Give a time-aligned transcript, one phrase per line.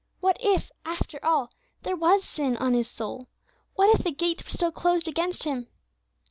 [0.19, 1.51] What if, after all,
[1.83, 3.27] there was sin on his soul?
[3.75, 5.67] What if the gates were still closed against him?